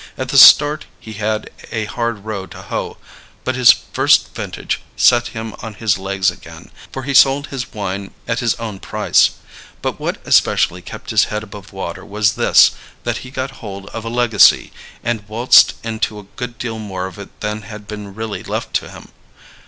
At 0.17 0.29
the 0.29 0.37
start 0.39 0.87
he 0.99 1.13
had 1.13 1.51
a 1.71 1.85
hard 1.85 2.25
row 2.25 2.47
to 2.47 2.59
hoe, 2.63 2.97
but 3.43 3.53
his 3.53 3.69
first 3.93 4.33
vintage 4.33 4.81
set 4.95 5.27
him 5.27 5.53
on 5.61 5.75
his 5.75 5.99
legs 5.99 6.31
again, 6.31 6.71
for 6.91 7.03
he 7.03 7.13
sold 7.13 7.49
his 7.49 7.71
wine 7.71 8.09
at 8.27 8.39
his 8.39 8.55
own 8.55 8.79
price. 8.79 9.29
But 9.83 9.99
what 9.99 10.17
especially 10.25 10.81
kept 10.81 11.11
his 11.11 11.25
head 11.25 11.43
above 11.43 11.71
water 11.71 12.03
was 12.03 12.33
this, 12.33 12.71
that 13.03 13.17
he 13.17 13.29
got 13.29 13.51
hold 13.61 13.85
of 13.91 14.03
a 14.03 14.09
legacy, 14.09 14.73
and 15.03 15.23
waltzed 15.29 15.75
into 15.83 16.17
a 16.17 16.23
good 16.35 16.57
deal 16.57 16.79
more 16.79 17.05
of 17.05 17.19
it 17.19 17.39
than 17.41 17.61
had 17.61 17.87
been 17.87 18.15
really 18.15 18.41
left 18.41 18.75
him. 18.79 19.09